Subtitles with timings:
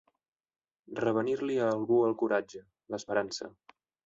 [0.99, 2.63] Revenir-li a algú el coratge,
[2.97, 3.53] l'esperança.